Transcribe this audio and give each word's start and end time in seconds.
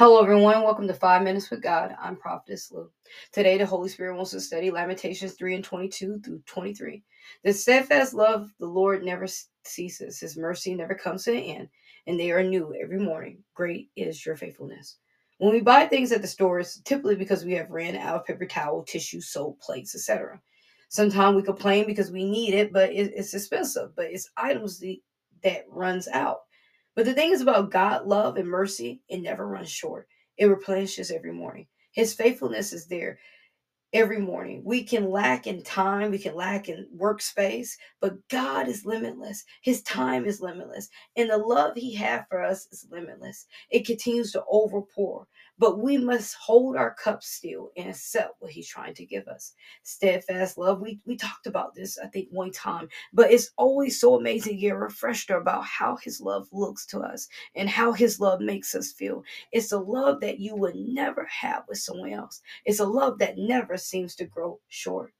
Hello, 0.00 0.22
everyone. 0.22 0.62
Welcome 0.62 0.88
to 0.88 0.94
Five 0.94 1.22
Minutes 1.22 1.50
with 1.50 1.62
God. 1.62 1.94
I'm 2.00 2.16
Prophetess 2.16 2.72
Lou. 2.72 2.90
Today, 3.32 3.58
the 3.58 3.66
Holy 3.66 3.90
Spirit 3.90 4.16
wants 4.16 4.30
to 4.30 4.40
study 4.40 4.70
Lamentations 4.70 5.34
3 5.34 5.56
and 5.56 5.62
22 5.62 6.20
through 6.20 6.40
23. 6.46 7.02
The 7.44 7.52
steadfast 7.52 8.14
love 8.14 8.50
the 8.58 8.66
Lord 8.66 9.04
never 9.04 9.26
ceases, 9.64 10.18
His 10.18 10.38
mercy 10.38 10.74
never 10.74 10.94
comes 10.94 11.24
to 11.24 11.32
an 11.32 11.40
end, 11.40 11.68
and 12.06 12.18
they 12.18 12.30
are 12.30 12.42
new 12.42 12.74
every 12.82 12.98
morning. 12.98 13.44
Great 13.52 13.90
is 13.94 14.24
your 14.24 14.36
faithfulness. 14.36 14.96
When 15.36 15.52
we 15.52 15.60
buy 15.60 15.84
things 15.84 16.12
at 16.12 16.22
the 16.22 16.28
store, 16.28 16.60
it's 16.60 16.80
typically 16.80 17.16
because 17.16 17.44
we 17.44 17.52
have 17.52 17.68
ran 17.68 17.94
out 17.94 18.20
of 18.20 18.24
paper 18.24 18.46
towel, 18.46 18.84
tissue, 18.84 19.20
soap, 19.20 19.60
plates, 19.60 19.94
etc. 19.94 20.40
Sometimes 20.88 21.36
we 21.36 21.42
complain 21.42 21.84
because 21.84 22.10
we 22.10 22.24
need 22.24 22.54
it, 22.54 22.72
but 22.72 22.88
it's 22.90 23.34
expensive, 23.34 23.94
but 23.96 24.06
it's 24.06 24.30
items 24.38 24.82
that 25.42 25.64
runs 25.68 26.08
out. 26.08 26.38
But 27.00 27.06
the 27.06 27.14
thing 27.14 27.32
is 27.32 27.40
about 27.40 27.70
God, 27.70 28.04
love 28.04 28.36
and 28.36 28.46
mercy, 28.46 29.00
it 29.08 29.22
never 29.22 29.46
runs 29.46 29.70
short. 29.70 30.06
It 30.36 30.44
replenishes 30.44 31.10
every 31.10 31.32
morning. 31.32 31.66
His 31.92 32.12
faithfulness 32.12 32.74
is 32.74 32.88
there 32.88 33.18
every 33.94 34.18
morning. 34.18 34.60
We 34.66 34.84
can 34.84 35.08
lack 35.08 35.46
in 35.46 35.62
time, 35.62 36.10
we 36.10 36.18
can 36.18 36.34
lack 36.34 36.68
in 36.68 36.86
workspace, 36.94 37.70
but 38.02 38.18
God 38.28 38.68
is 38.68 38.84
limitless. 38.84 39.44
His 39.62 39.80
time 39.82 40.26
is 40.26 40.42
limitless, 40.42 40.90
and 41.16 41.30
the 41.30 41.38
love 41.38 41.74
He 41.74 41.94
has 41.94 42.24
for 42.28 42.42
us 42.42 42.68
is 42.70 42.86
limitless. 42.90 43.46
It 43.70 43.86
continues 43.86 44.32
to 44.32 44.44
overpour, 44.52 45.24
but 45.60 45.78
we 45.78 45.98
must 45.98 46.34
hold 46.36 46.74
our 46.76 46.94
cup 46.94 47.22
still 47.22 47.70
and 47.76 47.90
accept 47.90 48.36
what 48.40 48.50
He's 48.50 48.68
trying 48.68 48.94
to 48.94 49.04
give 49.04 49.28
us. 49.28 49.52
Steadfast 49.82 50.56
love. 50.58 50.80
We 50.80 51.00
we 51.04 51.16
talked 51.16 51.46
about 51.46 51.74
this, 51.74 51.98
I 51.98 52.08
think, 52.08 52.28
one 52.30 52.50
time, 52.50 52.88
but 53.12 53.30
it's 53.30 53.50
always 53.58 54.00
so 54.00 54.16
amazing 54.16 54.54
to 54.54 54.60
get 54.60 54.76
refreshed 54.76 55.30
about 55.30 55.64
how 55.64 55.96
His 55.96 56.20
love 56.20 56.48
looks 56.50 56.86
to 56.86 57.00
us 57.00 57.28
and 57.54 57.68
how 57.68 57.92
His 57.92 58.20
love 58.20 58.40
makes 58.40 58.74
us 58.74 58.92
feel. 58.92 59.22
It's 59.52 59.72
a 59.72 59.78
love 59.78 60.20
that 60.22 60.40
you 60.40 60.56
would 60.56 60.76
never 60.76 61.26
have 61.26 61.64
with 61.68 61.78
someone 61.78 62.12
else. 62.12 62.40
It's 62.64 62.80
a 62.80 62.86
love 62.86 63.18
that 63.18 63.36
never 63.36 63.76
seems 63.76 64.16
to 64.16 64.24
grow 64.24 64.60
short. 64.68 65.12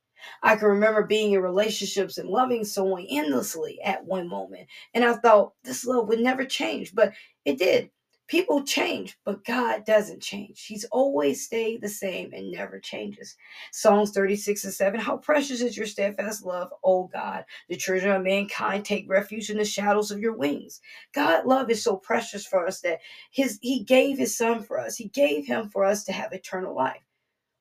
I 0.43 0.57
can 0.57 0.69
remember 0.69 1.03
being 1.05 1.33
in 1.33 1.43
relationships 1.43 2.19
and 2.19 2.29
loving 2.29 2.65
someone 2.65 3.07
endlessly 3.11 3.79
at 3.85 4.05
one 4.05 4.29
moment. 4.29 4.69
And 4.95 5.05
I 5.05 5.15
thought 5.15 5.53
this 5.65 5.85
love 5.85 6.09
would 6.09 6.21
never 6.21 6.45
change, 6.45 6.95
but 6.95 7.13
it 7.45 7.59
did. 7.59 7.91
People 8.31 8.63
change, 8.63 9.19
but 9.25 9.45
God 9.45 9.85
doesn't 9.85 10.23
change. 10.23 10.65
He's 10.65 10.85
always 10.87 11.45
stayed 11.45 11.83
the 11.83 11.89
same 11.89 12.33
and 12.33 12.53
never 12.53 12.79
changes. 12.79 13.37
Psalms 13.73 14.13
36 14.13 14.65
and 14.65 14.73
7 14.73 15.01
How 15.01 15.17
precious 15.17 15.61
is 15.61 15.77
your 15.77 15.87
steadfast 15.87 16.45
love, 16.45 16.73
O 16.85 17.09
God. 17.13 17.45
The 17.69 17.77
children 17.77 18.15
of 18.15 18.23
mankind 18.23 18.85
take 18.85 19.11
refuge 19.11 19.51
in 19.51 19.59
the 19.59 19.65
shadows 19.65 20.13
of 20.13 20.21
your 20.21 20.37
wings. 20.37 20.81
God 21.13 21.45
love 21.45 21.71
is 21.71 21.83
so 21.83 21.97
precious 21.97 22.47
for 22.47 22.69
us 22.69 22.81
that 22.83 23.01
his 23.33 23.59
He 23.63 23.83
gave 23.83 24.17
His 24.17 24.37
Son 24.37 24.63
for 24.63 24.79
us. 24.79 24.97
He 24.97 25.09
gave 25.09 25.45
Him 25.47 25.69
for 25.69 25.85
us 25.85 26.05
to 26.05 26.13
have 26.13 26.33
eternal 26.33 26.75
life. 26.75 27.03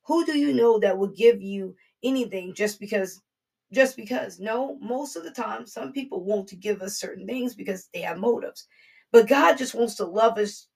Who 0.05 0.23
do 0.25 0.37
you 0.37 0.53
know 0.53 0.79
that 0.79 0.97
will 0.99 1.07
give 1.07 1.41
you 1.41 1.75
anything 2.03 2.53
just 2.53 2.79
because 2.79 3.21
just 3.73 3.97
because? 3.97 4.39
No, 4.39 4.77
most 4.81 5.15
of 5.15 5.23
the 5.23 5.31
time 5.31 5.65
some 5.65 5.93
people 5.93 6.23
want 6.23 6.47
to 6.49 6.55
give 6.55 6.83
us 6.83 6.97
certain 6.99 7.25
things 7.25 7.55
because 7.55 7.89
they 7.93 8.01
have 8.01 8.19
motives. 8.19 8.67
But 9.11 9.27
God 9.27 9.57
just 9.57 9.75
wants 9.75 9.95
to 9.95 10.05
love 10.05 10.37
us 10.37 10.67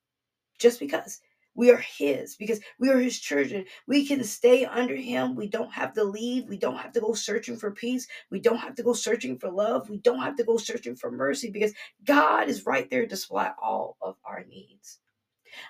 just 0.60 0.80
because. 0.80 1.22
We 1.56 1.70
are 1.70 1.78
His, 1.78 2.36
because 2.36 2.60
we 2.80 2.90
are 2.90 2.98
His 2.98 3.20
children. 3.20 3.66
We 3.88 4.08
can 4.08 4.24
stay 4.24 4.66
under 4.66 4.96
Him. 4.96 5.36
We 5.36 5.48
don't 5.48 5.72
have 5.72 5.94
to 5.94 6.04
leave. 6.04 6.50
We 6.50 6.58
don't 6.58 6.78
have 6.78 6.92
to 6.94 7.00
go 7.00 7.14
searching 7.14 7.58
for 7.58 7.70
peace. 7.72 8.08
We 8.32 8.40
don't 8.40 8.58
have 8.58 8.74
to 8.76 8.84
go 8.84 8.94
searching 8.94 9.38
for 9.38 9.52
love. 9.52 9.88
We 9.90 9.98
don't 9.98 10.20
have 10.20 10.36
to 10.38 10.44
go 10.44 10.58
searching 10.58 10.96
for 10.96 11.12
mercy 11.12 11.52
because 11.52 11.74
God 12.06 12.50
is 12.50 12.66
right 12.66 12.90
there 12.90 13.06
to 13.06 13.16
supply 13.16 13.52
all 13.62 13.98
of 14.02 14.16
our 14.26 14.44
needs. 14.50 15.00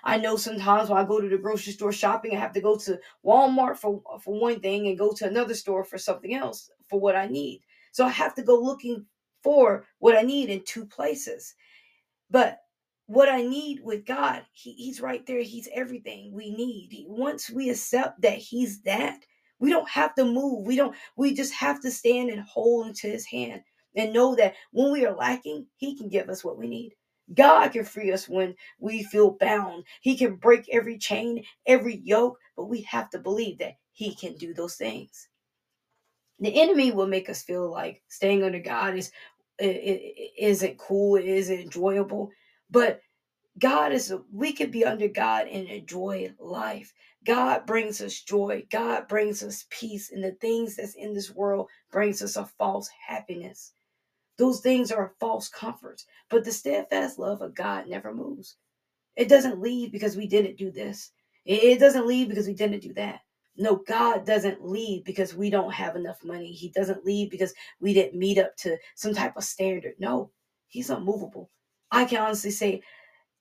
I 0.02 0.16
know 0.16 0.36
sometimes 0.36 0.88
when 0.88 0.98
I 0.98 1.04
go 1.04 1.20
to 1.20 1.28
the 1.28 1.36
grocery 1.36 1.74
store 1.74 1.92
shopping, 1.92 2.34
I 2.34 2.40
have 2.40 2.54
to 2.54 2.60
go 2.62 2.78
to 2.78 2.98
Walmart 3.24 3.76
for, 3.76 4.00
for 4.22 4.40
one 4.40 4.60
thing 4.60 4.88
and 4.88 4.98
go 4.98 5.12
to 5.12 5.26
another 5.26 5.54
store 5.54 5.84
for 5.84 5.98
something 5.98 6.34
else 6.34 6.70
for 6.88 6.98
what 6.98 7.16
I 7.16 7.26
need. 7.26 7.60
So 7.92 8.06
I 8.06 8.10
have 8.10 8.34
to 8.36 8.42
go 8.42 8.58
looking 8.58 9.04
for 9.42 9.84
what 9.98 10.16
I 10.16 10.22
need 10.22 10.48
in 10.48 10.62
two 10.64 10.86
places. 10.86 11.54
But 12.30 12.60
what 13.06 13.28
I 13.28 13.42
need 13.42 13.80
with 13.82 14.06
God, 14.06 14.42
he, 14.52 14.72
He's 14.74 15.00
right 15.00 15.24
there. 15.26 15.42
He's 15.42 15.68
everything 15.74 16.32
we 16.32 16.50
need. 16.50 16.88
He, 16.90 17.06
once 17.08 17.50
we 17.50 17.70
accept 17.70 18.22
that 18.22 18.38
He's 18.38 18.82
that, 18.82 19.20
we 19.58 19.70
don't 19.70 19.88
have 19.88 20.14
to 20.16 20.24
move. 20.24 20.66
We 20.66 20.76
don't. 20.76 20.96
We 21.16 21.34
just 21.34 21.52
have 21.54 21.80
to 21.82 21.90
stand 21.90 22.30
and 22.30 22.42
hold 22.42 22.86
into 22.86 23.08
His 23.08 23.26
hand 23.26 23.62
and 23.96 24.12
know 24.12 24.34
that 24.36 24.54
when 24.72 24.92
we 24.92 25.06
are 25.06 25.14
lacking, 25.14 25.66
He 25.76 25.96
can 25.96 26.08
give 26.08 26.28
us 26.28 26.44
what 26.44 26.58
we 26.58 26.66
need. 26.66 26.92
God 27.34 27.72
can 27.72 27.84
free 27.84 28.12
us 28.12 28.28
when 28.28 28.54
we 28.78 29.02
feel 29.02 29.32
bound. 29.40 29.84
He 30.00 30.16
can 30.16 30.36
break 30.36 30.66
every 30.70 30.98
chain, 30.98 31.44
every 31.66 31.96
yoke, 32.04 32.38
but 32.56 32.66
we 32.66 32.82
have 32.82 33.10
to 33.10 33.18
believe 33.18 33.58
that 33.58 33.76
He 33.92 34.14
can 34.14 34.34
do 34.36 34.54
those 34.54 34.76
things. 34.76 35.28
The 36.40 36.60
enemy 36.60 36.90
will 36.90 37.06
make 37.06 37.28
us 37.28 37.42
feel 37.42 37.70
like 37.70 38.02
staying 38.08 38.42
under 38.42 38.58
God 38.58 38.96
is 38.96 39.12
isn't 39.60 40.78
cool, 40.78 41.16
it 41.16 41.24
isn't 41.26 41.60
enjoyable, 41.60 42.30
but 42.70 43.00
God 43.58 43.92
is 43.92 44.12
we 44.32 44.52
could 44.52 44.72
be 44.72 44.84
under 44.84 45.08
God 45.08 45.46
and 45.48 45.68
enjoy 45.68 46.32
life. 46.40 46.92
God 47.24 47.66
brings 47.66 48.00
us 48.00 48.20
joy. 48.20 48.64
God 48.70 49.08
brings 49.08 49.42
us 49.42 49.66
peace, 49.70 50.10
and 50.10 50.24
the 50.24 50.32
things 50.32 50.76
that's 50.76 50.94
in 50.94 51.14
this 51.14 51.30
world 51.30 51.68
brings 51.92 52.22
us 52.22 52.36
a 52.36 52.46
false 52.58 52.90
happiness. 53.06 53.72
Those 54.38 54.60
things 54.60 54.90
are 54.90 55.06
a 55.06 55.12
false 55.20 55.48
comforts. 55.48 56.06
But 56.28 56.44
the 56.44 56.52
steadfast 56.52 57.18
love 57.18 57.42
of 57.42 57.54
God 57.54 57.88
never 57.88 58.14
moves. 58.14 58.56
It 59.16 59.28
doesn't 59.28 59.60
leave 59.60 59.92
because 59.92 60.16
we 60.16 60.26
didn't 60.26 60.58
do 60.58 60.70
this. 60.70 61.12
It 61.44 61.78
doesn't 61.78 62.06
leave 62.06 62.28
because 62.28 62.46
we 62.46 62.54
didn't 62.54 62.80
do 62.80 62.94
that. 62.94 63.20
No, 63.56 63.76
God 63.86 64.26
doesn't 64.26 64.64
leave 64.64 65.04
because 65.04 65.34
we 65.34 65.50
don't 65.50 65.72
have 65.72 65.94
enough 65.94 66.18
money. 66.24 66.52
He 66.52 66.70
doesn't 66.70 67.04
leave 67.04 67.30
because 67.30 67.54
we 67.80 67.94
didn't 67.94 68.18
meet 68.18 68.38
up 68.38 68.56
to 68.58 68.76
some 68.96 69.14
type 69.14 69.36
of 69.36 69.44
standard. 69.44 69.94
No, 69.98 70.30
He's 70.68 70.90
unmovable. 70.90 71.50
I 71.90 72.04
can 72.06 72.22
honestly 72.22 72.50
say, 72.50 72.82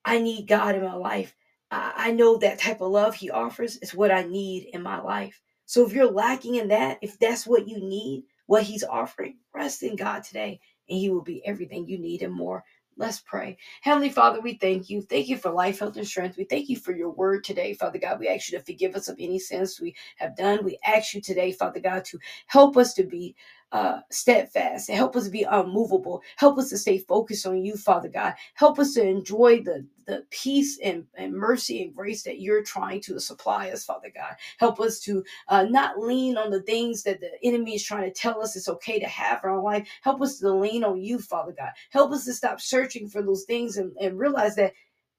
I 0.05 0.19
need 0.19 0.47
God 0.47 0.75
in 0.75 0.83
my 0.83 0.95
life. 0.95 1.35
I 1.71 2.11
know 2.11 2.37
that 2.37 2.59
type 2.59 2.81
of 2.81 2.91
love 2.91 3.15
He 3.15 3.31
offers 3.31 3.77
is 3.77 3.95
what 3.95 4.11
I 4.11 4.23
need 4.23 4.69
in 4.73 4.83
my 4.83 5.01
life. 5.01 5.41
So 5.65 5.85
if 5.85 5.93
you're 5.93 6.11
lacking 6.11 6.55
in 6.55 6.67
that, 6.67 6.99
if 7.01 7.17
that's 7.17 7.47
what 7.47 7.67
you 7.67 7.79
need, 7.79 8.25
what 8.45 8.63
He's 8.63 8.83
offering, 8.83 9.37
rest 9.55 9.81
in 9.81 9.95
God 9.95 10.23
today 10.23 10.59
and 10.87 10.99
He 10.99 11.09
will 11.09 11.23
be 11.23 11.43
everything 11.45 11.87
you 11.87 11.97
need 11.97 12.21
and 12.21 12.33
more. 12.33 12.63
Let's 12.95 13.21
pray. 13.21 13.57
Heavenly 13.81 14.09
Father, 14.11 14.39
we 14.39 14.53
thank 14.53 14.87
you. 14.87 15.01
Thank 15.01 15.27
you 15.27 15.35
for 15.35 15.49
life, 15.49 15.79
health, 15.79 15.97
and 15.97 16.07
strength. 16.07 16.37
We 16.37 16.43
thank 16.43 16.69
you 16.69 16.75
for 16.77 16.91
your 16.91 17.09
word 17.09 17.43
today, 17.43 17.73
Father 17.73 17.97
God. 17.97 18.19
We 18.19 18.27
ask 18.27 18.51
you 18.51 18.59
to 18.59 18.63
forgive 18.63 18.93
us 18.93 19.07
of 19.07 19.15
any 19.19 19.39
sins 19.39 19.79
we 19.81 19.95
have 20.17 20.37
done. 20.37 20.63
We 20.63 20.77
ask 20.85 21.15
you 21.15 21.21
today, 21.21 21.53
Father 21.53 21.79
God, 21.79 22.05
to 22.05 22.19
help 22.45 22.77
us 22.77 22.93
to 22.93 23.03
be 23.03 23.35
uh, 23.73 24.01
steadfast 24.11 24.89
help 24.89 25.15
us 25.17 25.27
be 25.29 25.43
unmovable. 25.43 26.23
Help 26.37 26.59
us 26.59 26.69
to 26.69 26.77
stay 26.77 26.99
focused 26.99 27.47
on 27.47 27.65
you, 27.65 27.75
Father 27.75 28.09
God. 28.09 28.35
Help 28.53 28.79
us 28.79 28.93
to 28.93 29.03
enjoy 29.03 29.61
the, 29.61 29.85
the 30.07 30.25
peace 30.31 30.79
and, 30.83 31.05
and 31.15 31.33
mercy 31.33 31.83
and 31.83 31.95
grace 31.95 32.23
that 32.23 32.39
you're 32.39 32.63
trying 32.63 33.01
to 33.01 33.19
supply 33.19 33.71
us, 33.71 33.83
Father 33.83 34.11
God. 34.15 34.35
Help 34.59 34.79
us 34.79 34.99
to 35.01 35.23
uh, 35.49 35.63
not 35.63 35.99
lean 35.99 36.37
on 36.37 36.51
the 36.51 36.61
things 36.61 37.03
that 37.03 37.19
the 37.19 37.31
enemy 37.43 37.75
is 37.75 37.83
trying 37.83 38.05
to 38.05 38.11
tell 38.13 38.41
us 38.41 38.55
it's 38.55 38.69
okay 38.69 38.99
to 38.99 39.07
have 39.07 39.41
in 39.43 39.49
our 39.49 39.61
life. 39.61 39.87
Help 40.03 40.21
us 40.21 40.39
to 40.39 40.51
lean 40.53 40.83
on 40.83 41.01
you, 41.01 41.19
Father 41.19 41.53
God. 41.57 41.71
Help 41.89 42.11
us 42.13 42.25
to 42.25 42.33
stop 42.33 42.61
searching 42.61 43.09
for 43.09 43.23
those 43.23 43.43
things 43.43 43.77
and, 43.77 43.91
and 43.99 44.19
realize 44.19 44.55
that 44.55 44.73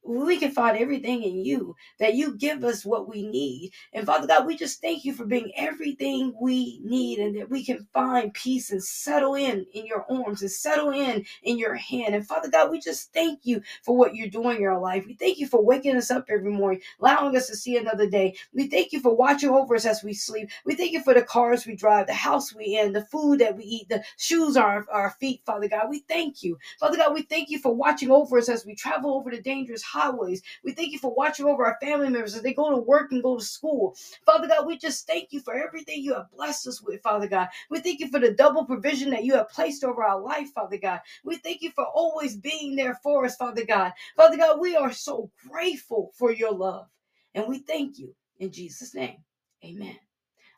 we 0.04 0.38
can 0.38 0.50
find 0.50 0.76
everything 0.76 1.22
in 1.22 1.44
you, 1.44 1.75
that 1.98 2.15
you 2.15 2.37
give 2.37 2.65
us 2.65 2.84
what 2.84 3.09
we 3.09 3.26
need. 3.26 3.72
And 3.92 4.06
Father 4.06 4.26
God, 4.26 4.47
we 4.47 4.56
just 4.56 4.81
thank 4.81 5.04
you 5.04 5.15
for 5.15 5.25
being 5.25 5.53
everything 5.56 6.34
we 6.41 6.81
need 6.84 7.19
and 7.19 7.37
that 7.37 7.50
we 7.50 7.65
can 7.65 7.87
find 7.92 8.32
peace 8.34 8.70
and 8.70 8.82
settle 8.82 9.34
in 9.34 9.66
in 9.72 9.87
your 9.87 10.04
arms 10.10 10.42
and 10.42 10.50
settle 10.50 10.91
in 10.91 11.25
in 11.42 11.59
your 11.59 11.75
hand. 11.75 12.15
And 12.15 12.26
Father 12.26 12.50
God, 12.50 12.70
we 12.70 12.81
just 12.81 13.12
thank 13.12 13.41
you 13.44 13.62
for 13.82 13.97
what 13.97 14.15
you're 14.15 14.28
doing 14.28 14.59
in 14.59 14.66
our 14.66 14.81
life. 14.81 15.06
We 15.06 15.15
thank 15.15 15.38
you 15.38 15.47
for 15.47 15.65
waking 15.65 15.97
us 15.97 16.10
up 16.10 16.26
every 16.28 16.50
morning, 16.50 16.81
allowing 17.00 17.36
us 17.36 17.47
to 17.48 17.57
see 17.57 17.77
another 17.77 18.09
day. 18.09 18.36
We 18.53 18.68
thank 18.68 18.92
you 18.92 19.00
for 19.00 19.15
watching 19.16 19.50
over 19.50 19.74
us 19.74 19.86
as 19.86 20.03
we 20.03 20.12
sleep. 20.12 20.50
We 20.65 20.74
thank 20.74 20.92
you 20.92 21.03
for 21.03 21.15
the 21.15 21.22
cars 21.22 21.66
we 21.66 21.77
drive, 21.77 22.07
the 22.07 22.15
house 22.15 22.54
we 22.54 22.78
in, 22.78 22.92
the 22.92 23.07
food 23.07 23.41
that 23.41 23.57
we 23.57 23.65
eat, 23.65 23.89
the 23.89 24.04
shoes 24.16 24.57
on 24.57 24.65
our, 24.65 24.86
our 24.92 25.10
feet, 25.21 25.42
Father 25.47 25.68
God. 25.68 25.89
We 25.89 26.00
thank 26.00 26.42
you. 26.42 26.59
Father 26.78 26.97
God, 26.97 27.15
we 27.15 27.22
thank 27.22 27.50
you 27.50 27.59
for 27.59 27.74
watching 27.74 28.10
over 28.10 28.39
us 28.39 28.48
as 28.48 28.66
we 28.66 28.74
travel 28.74 29.15
over 29.15 29.30
the 29.30 29.41
dangerous 29.41 29.83
highways. 29.95 30.43
We 30.65 30.73
thank 30.73 30.93
you 30.93 30.99
for 30.99 31.15
watching 31.15 31.47
over 31.47 31.65
our 31.67 31.79
family 31.81 32.11
members 32.11 32.35
as 32.35 32.43
they 32.43 32.55
go 32.55 32.71
to 32.71 32.79
work 32.79 33.13
and 33.13 33.23
go 33.23 33.39
to 33.39 33.45
school. 33.45 33.97
Father 34.27 34.49
God, 34.49 34.67
we 34.67 34.79
just 34.79 35.07
thank 35.07 35.33
you 35.33 35.41
for 35.41 35.55
everything 35.55 36.03
you 36.03 36.15
have 36.15 36.31
blessed 36.33 36.67
us 36.67 36.83
with, 36.83 37.03
Father 37.03 37.29
God. 37.29 37.49
We 37.71 37.81
thank 37.81 38.01
you 38.01 38.09
for 38.09 38.21
the 38.21 38.33
double 38.33 38.65
provision 38.67 39.11
that 39.11 39.25
you 39.25 39.35
have 39.35 39.51
placed 39.51 39.85
over 39.85 40.05
our 40.05 40.21
life, 40.21 40.53
Father 40.55 40.79
God. 40.79 41.01
We 41.25 41.37
thank 41.37 41.63
you 41.63 41.71
for 41.71 41.87
always 41.87 42.37
being 42.37 42.77
there 42.77 42.99
for 43.03 43.25
us, 43.25 43.37
Father 43.37 43.65
God. 43.65 43.93
Father 44.17 44.37
God, 44.37 44.61
we 44.61 44.77
are 44.77 44.93
so 44.93 45.31
grateful 45.49 46.13
for 46.17 46.33
your 46.33 46.53
love. 46.53 46.89
And 47.35 47.47
we 47.49 47.61
thank 47.61 47.99
you 47.99 48.15
in 48.39 48.53
Jesus' 48.53 48.95
name. 48.95 49.19
Amen. 49.65 49.97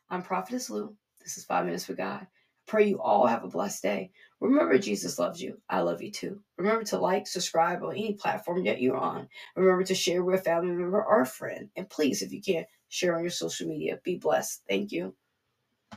I'm 0.09 0.23
Prophetess 0.23 0.69
Lou. 0.69 0.95
This 1.23 1.37
is 1.37 1.45
Five 1.45 1.65
Minutes 1.65 1.85
for 1.85 1.93
God. 1.93 2.27
Pray 2.67 2.89
you 2.89 3.01
all 3.01 3.25
have 3.25 3.43
a 3.43 3.47
blessed 3.47 3.81
day. 3.81 4.11
Remember, 4.41 4.77
Jesus 4.77 5.17
loves 5.17 5.41
you. 5.41 5.59
I 5.69 5.79
love 5.81 6.01
you 6.01 6.11
too. 6.11 6.41
Remember 6.57 6.83
to 6.85 6.99
like, 6.99 7.25
subscribe 7.25 7.81
on 7.81 7.93
any 7.93 8.13
platform 8.13 8.65
that 8.65 8.81
you're 8.81 8.97
on. 8.97 9.29
Remember 9.55 9.83
to 9.85 9.95
share 9.95 10.23
with 10.23 10.41
a 10.41 10.43
family 10.43 10.71
member 10.71 11.03
or 11.03 11.25
friend. 11.25 11.69
And 11.75 11.89
please, 11.89 12.21
if 12.21 12.31
you 12.31 12.41
can, 12.41 12.65
share 12.89 13.15
on 13.15 13.21
your 13.21 13.31
social 13.31 13.67
media. 13.67 13.99
Be 14.03 14.17
blessed. 14.17 14.63
Thank 14.67 14.91
you. 14.91 15.15